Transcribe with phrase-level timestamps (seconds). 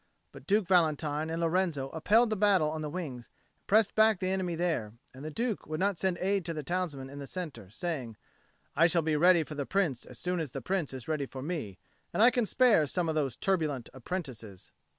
[0.31, 4.29] But Duke Valentine and Lorenzo upheld the battle on the wings, and pressed back the
[4.31, 7.69] enemy there; and the Duke would not send aid to the townsmen in the centre,
[7.69, 8.17] saying
[8.75, 11.43] "I shall be ready for the Prince as soon as the Prince is ready for
[11.43, 11.77] me,
[12.15, 14.71] and I can spare some of those turbulent apprentices."